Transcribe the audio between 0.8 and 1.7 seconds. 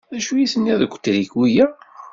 wetriku-a?